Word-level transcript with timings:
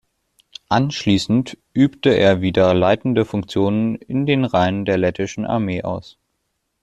Anschließend 0.69 1.59
übte 1.75 2.09
er 2.09 2.41
wieder 2.41 2.73
leitende 2.73 3.23
Funktionen 3.23 3.93
in 3.97 4.25
den 4.25 4.45
Reihen 4.45 4.83
der 4.83 4.97
lettischen 4.97 5.45
Armee 5.45 5.83
aus. 5.83 6.17